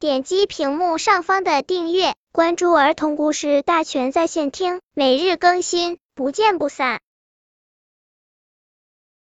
[0.00, 7.00] 点击屏幕上方的订阅，关注儿童故事大全在线听，每日更新，不见不散。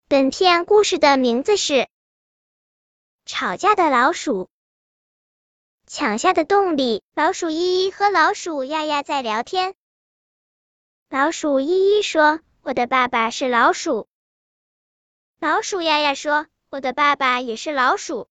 [0.08, 1.74] 本片故事的名字是
[3.26, 4.46] 《吵架的老鼠》。
[5.88, 9.76] 抢下的洞里，老鼠依依和老鼠丫丫在聊天。
[11.10, 14.08] 老鼠依依说：“我的爸爸是老鼠。”
[15.38, 18.30] 老鼠丫丫说：“我的爸爸也是老鼠。”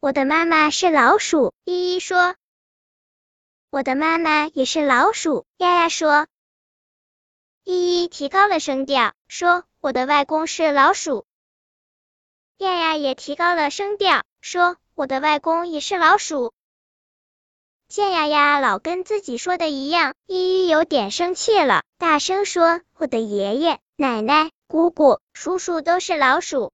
[0.00, 2.34] 我的妈妈是老鼠，依依说。
[3.68, 6.26] 我的妈妈也是老鼠，丫丫说。
[7.64, 11.26] 依依提高了声调，说：“我的外公是老鼠。”
[12.56, 16.54] 丫丫也提高了声调，说：“我的外公也是老鼠。”
[17.86, 26.72] 见丫丫老跟自己说的一样，依依有点生气了，大声说：“我的爷爷、奶奶、姑姑、叔叔都是老鼠。”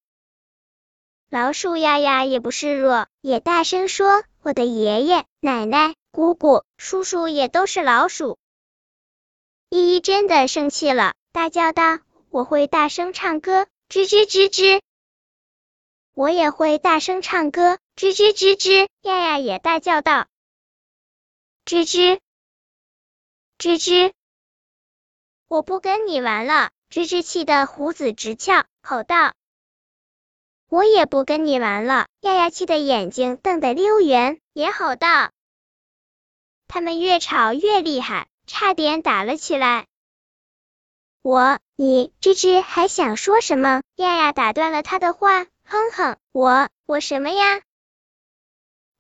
[1.29, 8.39] 老鼠丫丫也不示弱，也大声说：“我的爷爷、奶奶、姑姑、叔叔也都是老鼠。”
[9.69, 11.99] 依依真的生气了，大叫道
[12.31, 14.81] ：“我会大声唱歌，吱吱吱吱！”
[16.15, 18.89] 我也会大声唱歌，吱吱吱吱！
[19.03, 20.29] 丫丫也大叫道
[21.67, 22.21] ：“吱吱
[23.59, 24.13] 吱吱！”
[25.49, 26.71] 我不跟你玩了！
[26.89, 29.35] 吱吱气得胡子直翘，吼道。
[30.69, 32.07] 我也不跟你玩了！
[32.21, 35.31] 丫丫气的眼睛瞪得溜圆，也吼道。
[36.67, 39.87] 他们越吵越厉害，差点打了起来。
[41.23, 43.83] 我，你，吱吱还想说什么？
[43.95, 47.61] 丫丫打断了他的话，哼哼，我，我什么呀？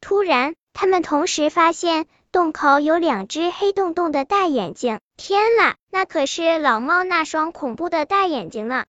[0.00, 5.00] 突然，他们同时发现洞口有两只黑洞洞的大眼睛。
[5.16, 8.84] 天啦，那可是老猫那双恐怖的大眼睛呢！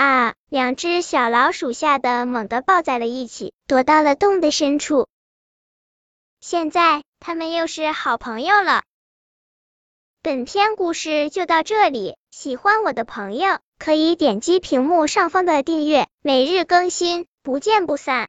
[0.00, 0.34] 啊！
[0.48, 5.08] 两只小老鼠吓得猛地抱在了一起，躲到了洞的深处。
[6.40, 8.82] 现在，他们又是好朋友了。
[10.22, 18.28] 本篇故事就到这里，喜欢我的朋友可以点击屏幕上方的订阅，每日更新，不见不散。